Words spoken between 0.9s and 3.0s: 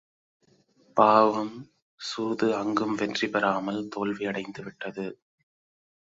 பாவம், சூது அங்கும்